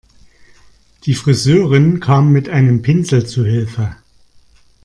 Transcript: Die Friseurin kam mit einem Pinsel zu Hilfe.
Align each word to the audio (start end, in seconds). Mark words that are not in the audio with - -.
Die 1.05 1.13
Friseurin 1.13 1.99
kam 1.99 2.31
mit 2.31 2.49
einem 2.49 2.81
Pinsel 2.81 3.27
zu 3.27 3.45
Hilfe. 3.45 3.95